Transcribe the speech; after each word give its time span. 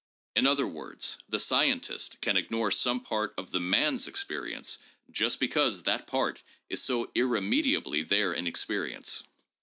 In 0.35 0.47
other 0.47 0.65
words, 0.65 1.19
the 1.29 1.37
scientist 1.37 2.19
can 2.21 2.35
ignore 2.35 2.71
some 2.71 3.01
part 3.01 3.35
of 3.37 3.51
the 3.51 3.59
man's 3.59 4.07
experience 4.07 4.79
just 5.11 5.39
because 5.39 5.83
that 5.83 6.07
part 6.07 6.41
is 6.69 6.81
so 6.81 7.11
irremediably 7.13 8.01
there 8.01 8.33
in 8.33 8.47
experience. 8.47 9.21